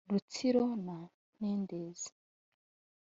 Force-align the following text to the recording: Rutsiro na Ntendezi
Rutsiro 0.13 0.63
na 0.85 0.97
Ntendezi 1.37 2.09